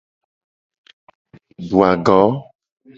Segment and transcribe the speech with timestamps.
[1.69, 2.19] Du ago.